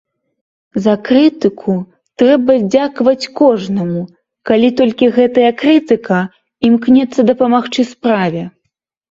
[0.83, 1.75] За крытыку
[2.21, 4.01] трэба дзякаваць кожнаму,
[4.51, 6.19] калі толькі гэтая крытыка
[6.71, 8.43] імкнецца дапамагчы справе.